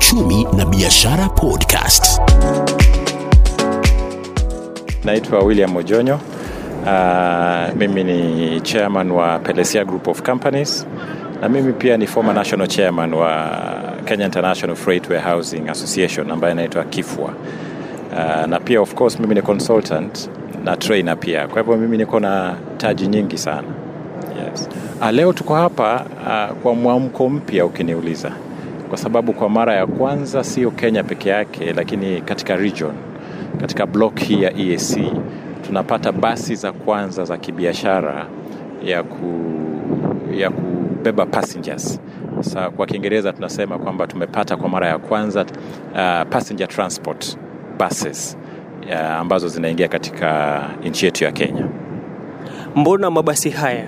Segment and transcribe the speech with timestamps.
[0.00, 2.20] Uchumi na Biashara Podcast.
[5.04, 6.14] Naitwa William Ojonyo.
[6.84, 10.86] Uh, mimi ni chairman wa Pelesia Group of Companies
[11.40, 13.50] na mimi pia ni former national chairman wa
[14.04, 17.32] Kenya International Freight Warehousing Association ambayo inaitwa KIFWA.
[18.12, 20.30] Uh, na pia of course mimi ni consultant
[20.64, 23.68] na trainer pia, kwa hivyo mimi niko na taji nyingi sana.
[24.50, 24.68] Yes.
[25.00, 28.30] Uh, leo tuko hapa uh, kwa mwamko mpya ukiniuliza,
[28.88, 32.92] kwa sababu kwa mara ya kwanza sio Kenya peke yake, lakini katika region,
[33.60, 35.12] katika block hii ya EAC
[35.66, 38.26] tunapata basi za kwanza za kibiashara
[38.84, 39.40] ya, ku,
[40.34, 42.00] ya kubeba passengers.
[42.40, 47.38] Sa, kwa Kiingereza tunasema kwamba tumepata kwa mara ya kwanza uh, passenger transport
[47.78, 48.36] buses
[48.90, 51.66] uh, ambazo zinaingia katika nchi yetu ya Kenya.
[52.76, 53.84] Mbona mabasi haya?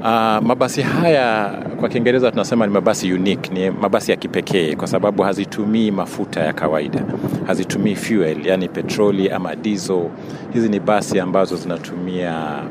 [0.00, 0.04] Uh,
[0.42, 5.90] mabasi haya kwa Kiingereza tunasema ni mabasi unique, ni mabasi ya kipekee kwa sababu hazitumii
[5.90, 7.00] mafuta ya kawaida,
[7.46, 10.04] hazitumii fuel, yani petroli ama diesel.
[10.52, 12.62] Hizi ni basi ambazo zinatumia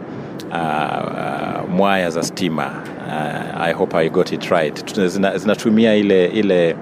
[0.52, 2.72] uh, uh, mwaya za stima.
[3.08, 5.00] Uh, I hope I got it right.
[5.08, 6.76] Zina, zinatumia ile ile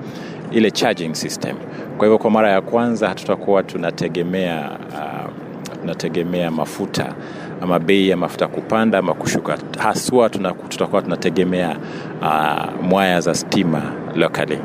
[0.51, 1.55] ile charging system.
[1.97, 5.31] Kwa hivyo kwa mara ya kwanza hatutakuwa tunategemea uh,
[5.81, 7.13] tunategemea mafuta
[7.61, 10.29] ama bei ya mafuta kupanda ama kushuka, haswa
[10.69, 11.77] tutakuwa tunategemea
[12.21, 13.81] uh, mwaya za stima
[14.15, 14.59] locally.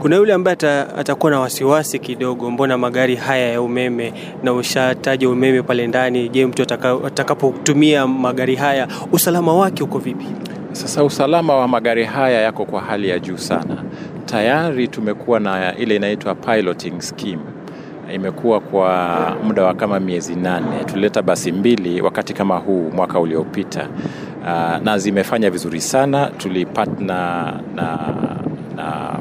[0.00, 0.56] Kuna yule ambaye
[0.98, 6.28] atakuwa na wasiwasi kidogo, mbona magari haya ya umeme na ushataja umeme pale ndani?
[6.28, 6.62] Je, mtu
[7.06, 10.26] atakapotumia magari haya usalama wake uko vipi?
[10.72, 13.76] Sasa usalama wa magari haya yako kwa hali ya juu sana.
[14.26, 17.42] Tayari tumekuwa na ile inaitwa piloting scheme
[18.14, 20.84] imekuwa kwa muda wa kama miezi nane.
[20.84, 23.88] Tulileta basi mbili wakati kama huu mwaka uliopita,
[24.42, 26.26] uh, na zimefanya vizuri sana.
[26.26, 27.98] Tulipatna na,
[28.76, 29.14] na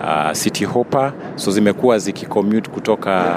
[0.00, 3.34] uh, City Hopper, so zimekuwa zikicommute kutoka,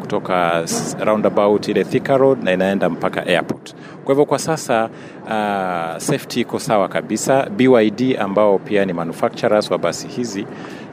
[0.00, 0.64] kutoka
[1.04, 3.74] roundabout ile Thika Road na inaenda mpaka airport.
[4.04, 4.88] Kwa hivyo kwa sasa
[5.24, 7.46] uh, safety iko sawa kabisa.
[7.50, 10.46] BYD ambao pia ni manufacturers wa basi hizi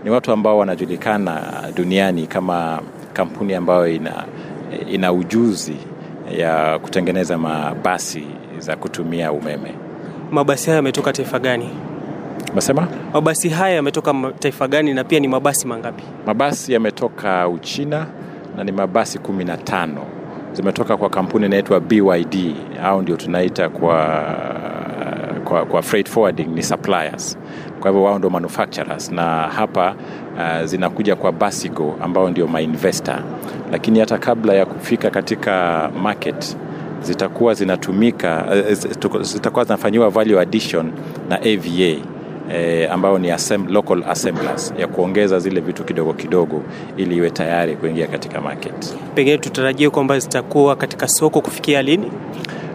[0.04, 1.42] ni watu ambao wanajulikana
[1.76, 2.80] duniani kama
[3.14, 4.24] kampuni ambayo ina,
[4.92, 5.76] ina ujuzi
[6.38, 8.24] ya kutengeneza mabasi
[8.60, 9.72] za kutumia umeme.
[10.32, 11.70] Mabasi haya yametoka taifa gani?
[12.56, 16.04] Masema mabasi haya yametoka taifa gani na pia ni mabasi mangapi?
[16.26, 18.06] Mabasi yametoka Uchina
[18.58, 20.06] na ni mabasi kumi na tano
[20.54, 24.26] zimetoka kwa kampuni inaitwa BYD au ndio tunaita kwa,
[25.52, 27.38] kwa, kwa freight forwarding ni suppliers
[27.80, 29.96] kwa hivyo wao ndio manufacturers na hapa
[30.36, 33.24] uh, zinakuja kwa Basigo ambao ndio mainvestor,
[33.72, 36.58] lakini hata kabla ya kufika katika market
[37.02, 40.92] zitakuwa zinatumika uh, zitakuwa zinafanyiwa value addition
[41.30, 41.98] na AVA
[42.54, 46.64] e, ambao ni assemb local assemblers ya kuongeza zile vitu kidogo kidogo
[46.98, 48.96] ili iwe tayari kuingia katika market.
[49.16, 52.12] Pengine tutarajie kwamba zitakuwa katika soko kufikia lini?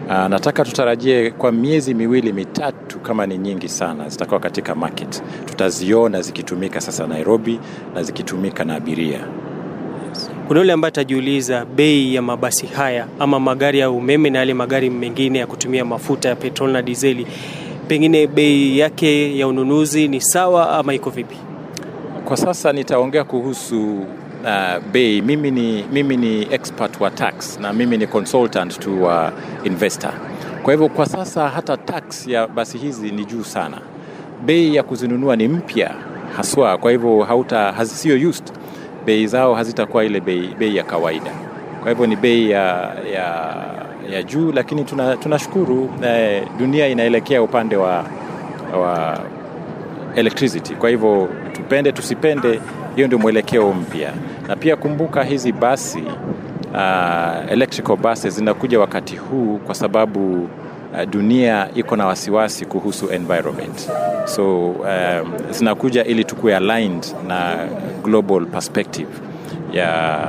[0.09, 5.23] Uh, nataka tutarajie kwa miezi miwili mitatu, kama ni nyingi sana, zitakuwa katika market.
[5.45, 7.59] Tutaziona zikitumika sasa Nairobi
[7.95, 9.19] na zikitumika na abiria.
[10.09, 10.31] Yes.
[10.47, 14.89] Kuna yule ambaye atajiuliza bei ya mabasi haya ama magari ya umeme na yale magari
[14.89, 17.27] mengine ya kutumia mafuta ya petroli na dizeli,
[17.87, 21.35] pengine bei yake ya ununuzi ni sawa ama iko vipi?
[22.25, 24.05] Kwa sasa nitaongea kuhusu
[24.43, 25.21] uh, bei.
[25.21, 29.29] Mimi ni, mimi ni expert wa tax na mimi ni consultant to uh,
[29.63, 30.13] investor.
[30.63, 33.77] Kwa hivyo kwa sasa hata tax ya basi hizi ni juu sana.
[34.45, 35.91] Bei ya kuzinunua ni mpya
[36.37, 38.51] haswa, kwa hivyo hauta sio used,
[39.05, 41.31] bei zao hazitakuwa ile bei, bei ya kawaida.
[41.81, 43.55] Kwa hivyo ni bei ya, ya,
[44.09, 44.83] ya juu, lakini
[45.19, 48.05] tunashukuru tuna eh, dunia inaelekea upande wa,
[48.81, 49.19] wa
[50.15, 50.75] electricity.
[50.75, 52.59] Kwa hivyo tupende tusipende,
[52.97, 54.11] hiyo ndio mwelekeo mpya.
[54.47, 56.03] Na pia kumbuka hizi basi
[56.73, 63.89] uh, electrical buses zinakuja wakati huu kwa sababu uh, dunia iko na wasiwasi kuhusu environment,
[64.25, 67.55] so um, zinakuja ili tukuwe aligned na
[68.03, 69.09] global perspective
[69.73, 70.19] ya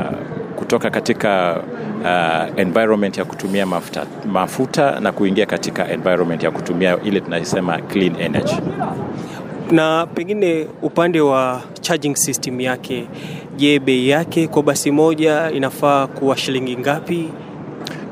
[0.57, 1.61] kutoka katika
[2.03, 8.21] uh, environment ya kutumia mafuta, mafuta na kuingia katika environment ya kutumia ile tunasema clean
[8.21, 8.57] energy.
[9.73, 13.07] Na pengine upande wa charging system yake,
[13.57, 17.29] je, bei yake kwa basi moja inafaa kuwa shilingi ngapi?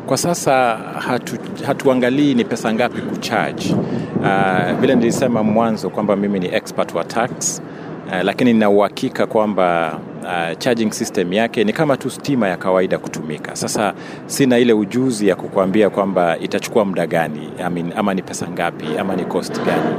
[0.06, 1.36] Kwa sasa hatu,
[1.66, 3.74] hatuangalii ni pesa ngapi kucharge.
[4.20, 7.62] Uh, vile nilisema mwanzo kwamba mimi ni expert wa tax
[8.06, 12.98] uh, lakini nina uhakika kwamba uh, charging system yake ni kama tu stima ya kawaida
[12.98, 13.56] kutumika.
[13.56, 13.94] Sasa
[14.26, 18.86] sina ile ujuzi ya kukuambia kwamba itachukua muda gani I mean, ama ni pesa ngapi
[18.98, 19.94] ama ni cost gani.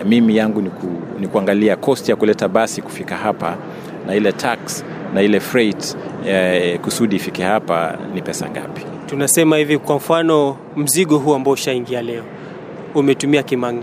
[0.00, 0.86] Uh, mimi yangu ni, ku,
[1.20, 3.56] ni kuangalia cost ya kuleta basi kufika hapa
[4.06, 4.84] na ile tax
[5.14, 8.82] na ile freight uh, kusudi ifike hapa ni pesa ngapi.
[9.06, 12.22] Tunasema hivi, kwa mfano mzigo huu ambao ushaingia leo
[12.94, 13.74] umetumia kima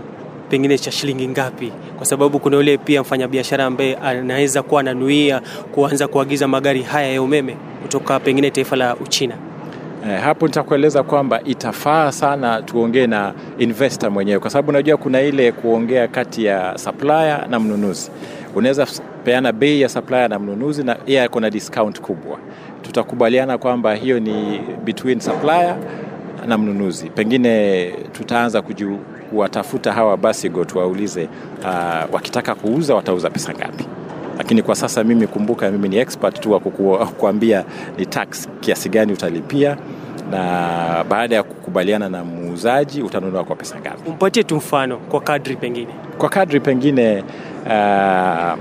[0.50, 1.72] pengine cha shilingi ngapi?
[1.96, 5.42] Kwa sababu kuna yule pia mfanyabiashara ambaye anaweza kuwa ananuia
[5.72, 9.34] kuanza kuagiza magari haya ya umeme kutoka pengine taifa la Uchina.
[10.08, 15.52] Eh, hapo nitakueleza kwamba itafaa sana tuongee na investor mwenyewe, kwa sababu unajua kuna ile
[15.52, 18.10] kuongea kati ya supplier na mnunuzi.
[18.54, 18.86] Unaweza
[19.24, 22.38] peana bei ya supplier na mnunuzi na yeye ako na discount kubwa.
[22.82, 25.76] Tutakubaliana kwamba hiyo ni between supplier
[26.46, 27.10] na mnunuzi.
[27.10, 28.98] Pengine tutaanza kuju,
[29.30, 31.28] kuwatafuta hawa basigo tuwaulize,
[31.62, 33.84] uh, wakitaka kuuza watauza pesa ngapi
[34.40, 37.64] lakini kwa sasa mimi kumbuka, mimi ni expert tu wa kukuambia
[37.98, 39.76] ni tax kiasi gani utalipia,
[40.30, 44.10] na baada ya kukubaliana na muuzaji utanunua kwa pesa ngapi.
[44.10, 45.88] Umpatie tu mfano kwa kadri pengine.
[46.18, 47.24] Kwa kadri pengine,
[47.66, 48.58] uh,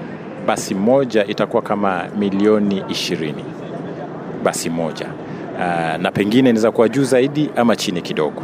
[0.48, 3.46] basi moja itakuwa kama milioni ishirini
[4.44, 5.06] basi moja,
[5.56, 8.42] uh, na pengine inaweza kuwa juu zaidi ama chini kidogo.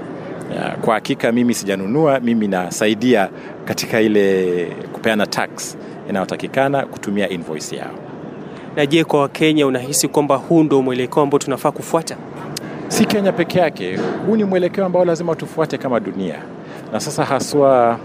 [0.51, 3.30] Uh, kwa hakika mimi sijanunua, mimi nasaidia
[3.65, 5.77] katika ile kupeana tax
[6.09, 7.95] inayotakikana kutumia invoice yao.
[8.75, 12.15] Na je, kwa Wakenya unahisi kwamba huu ndio mwelekeo ambao tunafaa kufuata?
[12.88, 16.36] Si Kenya peke yake, huu ni mwelekeo ambao lazima tufuate kama dunia,
[16.94, 18.00] na sasa haswa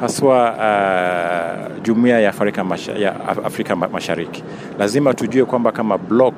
[0.00, 4.42] haswa uh, jumuiya ya Afrika, masha, ya Afrika Mashariki
[4.78, 6.34] lazima tujue kwamba kama block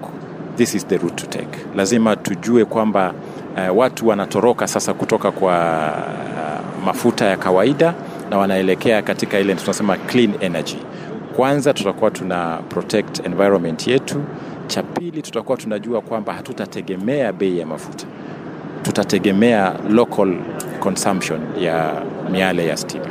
[0.56, 1.58] this is the route to take.
[1.76, 3.14] Lazima tujue kwamba
[3.70, 5.54] uh, watu wanatoroka sasa kutoka kwa
[6.78, 7.94] uh, mafuta ya kawaida
[8.30, 10.76] na wanaelekea katika ile tunasema clean energy.
[11.36, 14.22] Kwanza tutakuwa tuna protect environment yetu.
[14.66, 18.06] Cha pili tutakuwa tunajua kwamba hatutategemea bei ya mafuta,
[18.82, 20.34] tutategemea local
[20.80, 21.92] consumption ya
[22.32, 23.04] miale ya stima.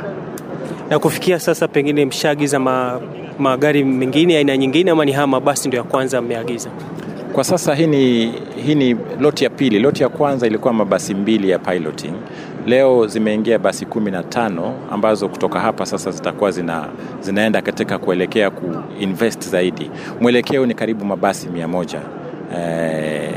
[0.90, 3.00] Na kufikia sasa, pengine mshaagiza ma,
[3.38, 6.70] magari mengine aina nyingine, ama ni haya mabasi ndio ya kwanza mmeagiza?
[7.38, 8.32] Kwa sasa hii ni,
[8.66, 9.78] hii ni loti ya pili.
[9.78, 12.12] Loti ya kwanza ilikuwa mabasi mbili ya piloting.
[12.66, 16.88] Leo zimeingia basi kumi na tano ambazo kutoka hapa sasa zitakuwa zina,
[17.20, 19.90] zinaenda katika kuelekea kuinvest zaidi.
[20.20, 22.00] Mwelekeo ni karibu mabasi mia moja
[22.56, 23.34] eh,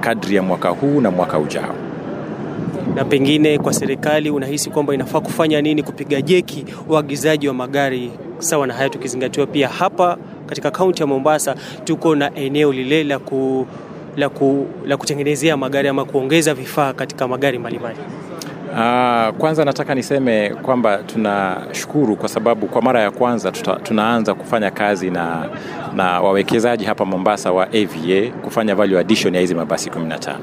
[0.00, 1.74] kadri ya mwaka huu na mwaka ujao.
[2.94, 8.66] Na pengine kwa serikali unahisi kwamba inafaa kufanya nini kupiga jeki uagizaji wa magari sawa
[8.66, 11.54] na haya, tukizingatiwa pia hapa katika kaunti ya Mombasa
[11.84, 13.66] tuko na eneo lile la, ku,
[14.16, 17.98] la, ku, la kutengenezea magari ama kuongeza vifaa katika magari mbalimbali.
[18.74, 24.70] Uh, kwanza nataka niseme kwamba tunashukuru kwa sababu kwa mara ya kwanza tuta, tunaanza kufanya
[24.70, 25.48] kazi na,
[25.94, 30.36] na wawekezaji hapa Mombasa wa AVA kufanya value addition ya hizi mabasi 15.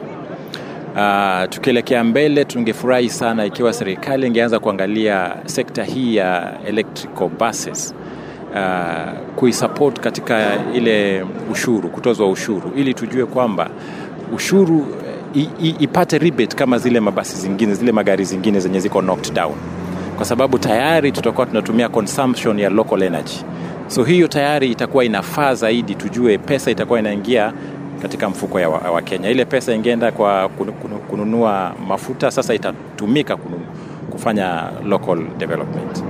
[0.95, 7.95] Uh, tukielekea mbele tungefurahi sana ikiwa serikali ingeanza kuangalia sekta hii ya electrical buses
[8.55, 13.69] uh, kuisupport katika ile ushuru, kutozwa ushuru ili tujue kwamba
[14.35, 14.87] ushuru
[15.35, 19.53] i, i, ipate rebate kama zile mabasi zingine, zile magari zingine zenye ziko knocked down,
[20.15, 23.43] kwa sababu tayari tutakuwa tunatumia consumption ya local energy,
[23.87, 27.53] so hiyo tayari itakuwa inafaa zaidi, tujue pesa itakuwa inaingia
[28.01, 30.49] katika mfuko ya Wakenya wa ile pesa ingeenda kwa
[31.09, 33.37] kununua mafuta, sasa itatumika
[34.11, 36.03] kufanya local development.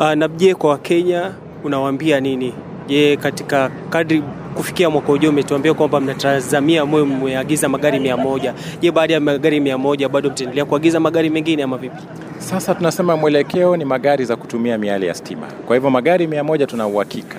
[0.00, 1.32] Uh, na je, kwa Wakenya
[1.64, 2.54] unawaambia nini?
[2.88, 4.22] Je, katika kadri
[4.54, 8.54] kufikia mwaka ujao umetuambia kwamba mnatazamia mwe mmeagiza magari mia moja.
[8.80, 11.96] Je, baada ya magari mia moja bado mtaendelea kuagiza magari mengine ama vipi?
[12.38, 15.46] Sasa tunasema mwelekeo ni magari za kutumia miale ya stima.
[15.66, 17.36] Kwa hivyo magari mia moja tuna uhakika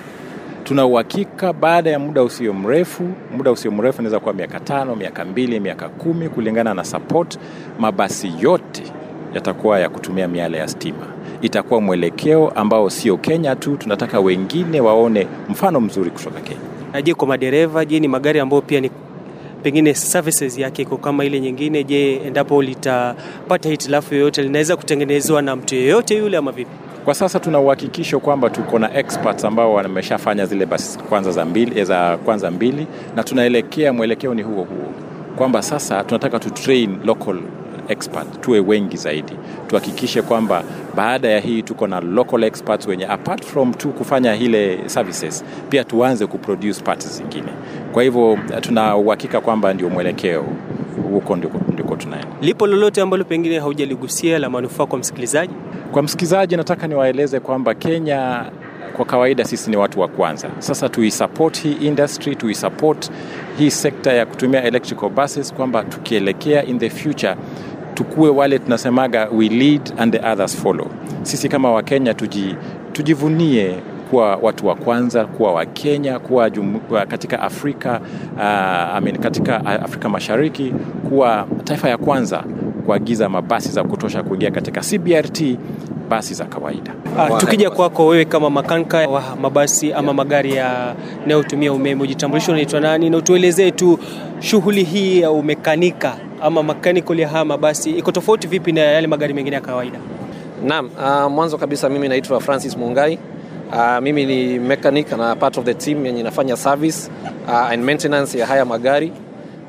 [0.63, 3.03] tuna uhakika baada ya muda usio mrefu,
[3.37, 7.39] muda usio mrefu inaweza kuwa miaka tano, miaka mbili, miaka kumi, kulingana na support,
[7.79, 8.83] mabasi yote
[9.33, 11.07] yatakuwa ya kutumia miale ya stima.
[11.41, 16.59] Itakuwa mwelekeo ambao sio Kenya tu, tunataka wengine waone mfano mzuri kutoka Kenya.
[16.93, 18.91] Na je, kwa madereva, je, ni magari ambayo pia ni
[19.63, 21.83] pengine services yake iko kama ile nyingine?
[21.83, 26.71] Je, endapo litapata hitilafu yoyote linaweza kutengenezwa na mtu yeyote yule ama vipi?
[27.05, 31.85] Kwa sasa tuna uhakikisho kwamba tuko na experts ambao wameshafanya zile basi kwanza za mbili,
[31.85, 34.91] za kwanza mbili na tunaelekea mwelekeo ni huo huo
[35.35, 37.37] kwamba sasa tunataka tutrain local
[37.91, 39.33] expert tuwe wengi zaidi.
[39.67, 40.63] Tuhakikishe kwamba
[40.95, 45.83] baada ya hii tuko na local experts wenye apart from tu kufanya ile services pia
[45.83, 47.51] tuanze kuproduce parts zingine.
[47.91, 50.45] Kwa hivyo tuna uhakika kwamba ndio mwelekeo
[51.11, 52.27] huko ndiko, ndiko tunaenda.
[52.41, 55.53] Lipo lolote ambalo pengine haujaligusia la manufaa kwa msikilizaji?
[55.91, 58.45] kwa msikilizaji nataka niwaeleze kwamba kenya
[58.95, 60.49] kwa kawaida sisi ni watu wa kwanza.
[60.59, 63.11] Sasa tuisupport hii industry tuisupport
[63.57, 67.35] hii sekta ya kutumia electrical buses kwamba tukielekea in the future
[67.93, 70.87] tukue wale tunasemaga we lead and the others follow.
[71.23, 72.55] Sisi kama wakenya tuji,
[72.93, 73.75] tujivunie
[74.09, 77.99] kuwa watu wa kwanza kuwa wakenya kuwa jum, katika afrika
[78.35, 80.73] uh, I mean, katika afrika mashariki
[81.09, 82.43] kuwa taifa ya kwanza
[82.85, 85.43] kuagiza mabasi za kutosha kuingia katika cbrt
[86.09, 86.93] basi za kawaida.
[87.29, 93.09] Uh, tukija kwako wewe kama makanka wa mabasi ama magari yanayotumia umeme, ujitambulisho unaitwa nani,
[93.09, 93.99] na utuelezee tu
[94.39, 99.33] shughuli hii ya umekanika ama mechanical ya haya mabasi iko tofauti vipi na yale magari
[99.33, 99.99] mengine ya kawaida?
[100.63, 103.19] Naam, uh, mwanzo kabisa mimi naitwa Francis Mungai.
[103.71, 107.09] Uh, mimi ni mechanic na part of the team yenye inafanya service
[107.47, 109.11] uh, and maintenance ya haya magari.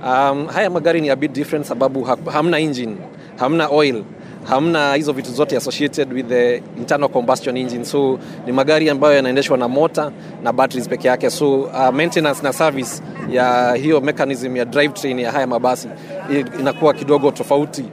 [0.05, 2.97] Um, haya magari ni a bit different sababu ha hamna engine,
[3.37, 4.03] hamna oil,
[4.45, 7.85] hamna hizo vitu zote associated with the internal combustion engine.
[7.85, 10.13] So ni magari ambayo yanaendeshwa na mota
[10.43, 11.31] na batteries peke yake.
[11.31, 13.03] So uh, maintenance na service
[13.33, 15.89] ya hiyo mechanism ya drivetrain ya haya mabasi
[16.61, 17.85] inakuwa kidogo tofauti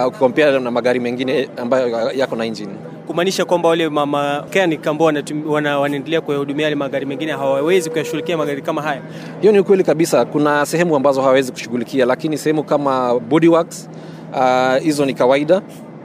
[0.00, 2.72] uh, ukikompea na magari mengine ambayo yako na engine.
[3.06, 5.12] kumaanisha kwamba wale mama mechanic ambao
[5.46, 9.00] wana- wanaendelea kuyahudumia yale magari mengine hawawezi kuyashughulikia magari kama haya.
[9.40, 10.24] Hiyo ni ukweli kabisa.
[10.24, 13.88] Kuna sehemu ambazo hawawezi kushughulikia, lakini sehemu kama bodyworks
[14.32, 15.62] hizo hizo ni kawaida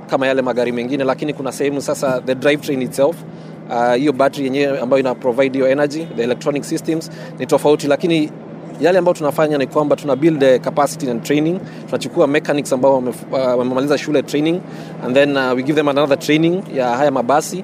[0.09, 3.15] kama yale magari mengine, lakini kuna sehemu sasa the drivetrain itself
[3.97, 8.31] hiyo uh, battery yenyewe ambayo ina provide hiyo energy, the electronic systems ni tofauti, lakini
[8.81, 11.59] yale ambayo tunafanya ni kwamba tuna build capacity and training.
[11.85, 13.03] Tunachukua mechanics ambao
[13.33, 14.59] ah, wamemaliza shule training
[15.05, 17.63] and then uh, we give them another training ya haya mabasi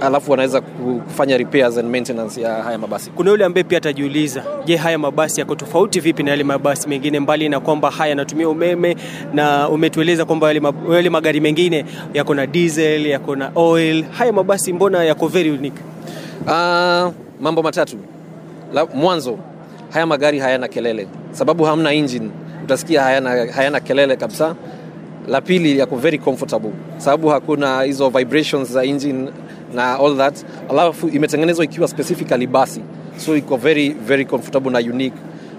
[0.00, 3.10] alafu wanaweza kufanya repairs and maintenance ya haya mabasi.
[3.10, 7.20] Kuna yule ambaye pia atajiuliza, je, haya mabasi yako tofauti vipi na yale mabasi mengine,
[7.20, 8.96] mbali na kwamba haya yanatumia umeme,
[9.34, 10.60] na umetueleza kwamba yale,
[10.92, 11.84] yale magari mengine
[12.14, 14.04] yako na diesel, yako na oil.
[14.10, 15.80] Haya mabasi mbona yako very unique?
[16.46, 17.96] Uh, mambo matatu.
[18.72, 19.38] La, mwanzo
[19.90, 22.30] haya magari hayana kelele, sababu hamna engine,
[22.64, 24.54] utasikia hayana, hayana kelele kabisa.
[25.28, 29.28] La pili yako very comfortable, sababu hakuna hizo vibrations za engine
[29.74, 30.44] na all that.
[30.70, 32.80] Alafu imetengenezwa ikiwa specifically basi,
[33.16, 35.16] so iko very very comfortable na unique.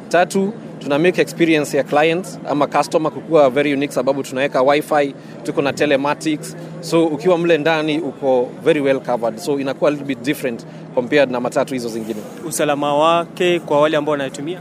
[0.09, 5.61] Tatu, tuna make experience ya client ama customer kukuwa very unique, sababu tunaweka wifi, tuko
[5.61, 10.21] na telematics, so ukiwa mle ndani uko very well covered, so inakuwa a little bit
[10.23, 10.65] different
[10.97, 12.19] compared na matatu hizo zingine.
[12.47, 14.59] Usalama wake kwa wale ambao wanatumia?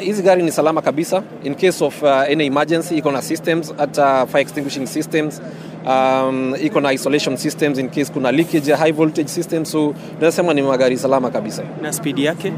[0.00, 1.22] Hizi hizi gari ni salama kabisa.
[1.44, 5.42] In case of uh, any emergency iko na systems hata fire extinguishing systems
[5.86, 10.62] um, iko na isolation systems in case kuna leakage high voltage system so tunasema ni
[10.62, 11.62] magari salama kabisa.
[11.82, 12.52] Na speed yake?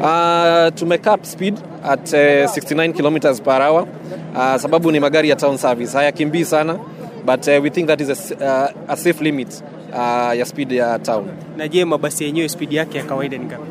[0.00, 1.54] Uh, tumecap speed
[1.84, 3.86] at uh, 69 kilometers per hour.
[4.34, 5.96] Uh, sababu ni magari ya town service.
[5.96, 6.78] Hayakimbii sana
[7.26, 10.98] but uh, we think that is a, uh, a safe limit uh, ya speed ya
[10.98, 11.24] town
[11.56, 13.62] na je, mabasi yenyewe spidi yake ya kawaida ni ngapi?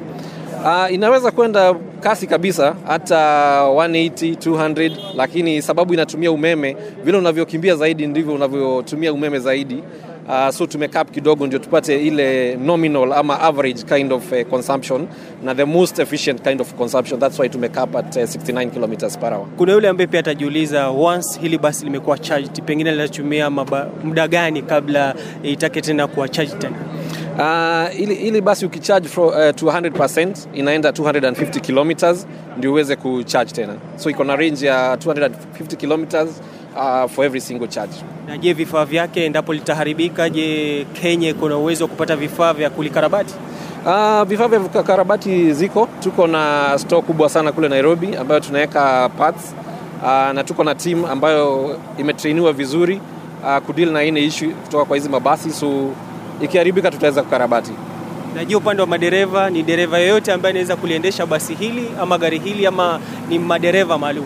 [0.66, 3.16] Uh, inaweza kwenda kasi kabisa hata
[3.62, 9.84] 180 200 lakini sababu inatumia umeme vile unavyokimbia zaidi ndivyo unavyotumia umeme zaidi
[10.30, 15.08] uh, so tumekap kidogo ndio tupate ile nominal ama average kind of uh, consumption
[15.44, 17.20] na the most efficient kind of consumption.
[17.20, 19.46] That's why tumekap at uh, 69 kilometers per hour.
[19.58, 23.50] Kuna yule ambaye pia atajiuliza once hili basi limekuwa charged, pengine linatumia
[24.04, 26.76] muda gani kabla itake tena kuwa charged tena?
[27.40, 33.52] Uh, ili, ili basi ukicharge for, uh, to 100% inaenda 250 kilometers ndio uweze kucharge
[33.52, 33.74] tena.
[33.96, 35.30] So iko na range ya 250
[35.78, 36.42] kilometers
[36.76, 37.94] uh, for every single charge
[38.28, 43.34] Na je, vifaa vyake endapo litaharibika, je, Kenya kuna uwezo wa kupata vifaa vya kulikarabati?
[43.86, 49.54] Uh, vifaa vya karabati ziko, tuko na store kubwa sana kule Nairobi ambayo tunaweka parts
[50.04, 53.02] uh, na tuko na team ambayo imetrainiwa vizuri
[53.44, 55.92] uh, kudeal na ine issue kutoka kwa hizi mabasi, so
[56.42, 57.72] ikiharibika tutaweza kukarabati.
[58.36, 62.40] Na je, upande wa madereva, ni dereva yoyote ambaye anaweza kuliendesha basi hili ama gari
[62.40, 63.00] hili ama
[63.30, 64.26] ni madereva maalum?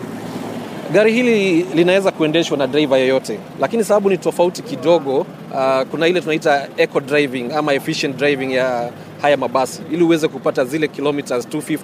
[0.92, 5.18] Gari hili linaweza kuendeshwa na driver yoyote, lakini sababu ni tofauti kidogo.
[5.54, 8.90] Uh, kuna ile tunaita eco driving ama efficient driving ya
[9.22, 11.78] haya mabasi, ili uweze kupata zile kilometers 250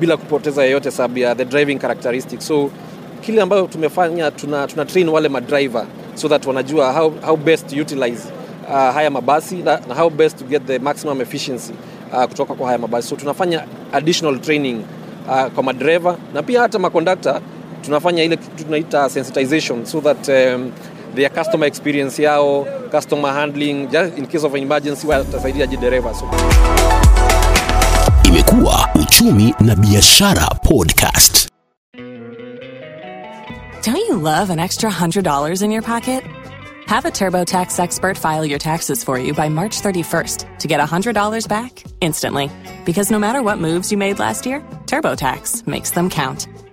[0.00, 2.46] bila kupoteza yoyote sababu ya the driving characteristics.
[2.46, 2.70] So
[3.20, 7.80] kile ambayo tumefanya tuna, tuna train wale madriver so that wanajua how, how best to
[7.82, 8.22] utilize
[8.68, 11.72] uh, haya mabasi na, na how best to get the maximum efficiency
[12.12, 13.08] uh, kutoka kwa haya mabasi.
[13.08, 14.80] So tunafanya additional training
[15.28, 17.40] uh, kwa madereva na pia hata makondakta
[17.82, 20.72] tunafanya ile kitu tunaita sensitization so that um,
[21.14, 26.30] their customer experience yao customer handling just in case of an emergency watasaidia dereva so.
[28.24, 31.48] Imekuwa uchumi na biashara podcast.
[33.82, 36.24] Don't you love an extra $100 in your pocket?
[36.86, 41.48] Have a TurboTax expert file your taxes for you by March 31st to get $100
[41.48, 42.50] back instantly.
[42.84, 46.46] Because no matter what moves you made last year, TurboTax makes them count.